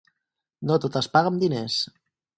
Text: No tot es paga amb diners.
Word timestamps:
No 0.71 0.77
tot 0.85 0.97
es 1.03 1.09
paga 1.17 1.33
amb 1.33 1.41
diners. 1.45 1.77